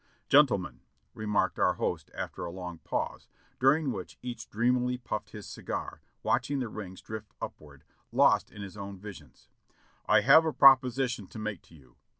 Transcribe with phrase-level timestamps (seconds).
[0.29, 0.79] "Gentlemen,"
[1.13, 3.27] remarked our host after a long pause,
[3.59, 8.75] during which each dreamily puffed his cigar, watching the rings drift upward, lost in his
[8.75, 9.47] own visions,
[10.07, 11.97] "I have a proposition to make to you.